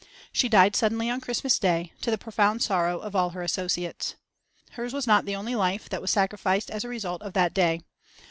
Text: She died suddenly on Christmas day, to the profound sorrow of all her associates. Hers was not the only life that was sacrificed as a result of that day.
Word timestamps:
She 0.33 0.49
died 0.49 0.75
suddenly 0.75 1.11
on 1.11 1.21
Christmas 1.21 1.59
day, 1.59 1.93
to 2.01 2.09
the 2.09 2.17
profound 2.17 2.63
sorrow 2.63 2.97
of 3.01 3.15
all 3.15 3.29
her 3.29 3.43
associates. 3.43 4.15
Hers 4.71 4.93
was 4.93 5.05
not 5.05 5.25
the 5.25 5.35
only 5.35 5.53
life 5.53 5.89
that 5.89 6.01
was 6.01 6.09
sacrificed 6.09 6.71
as 6.71 6.83
a 6.83 6.89
result 6.89 7.21
of 7.21 7.33
that 7.33 7.53
day. 7.53 7.81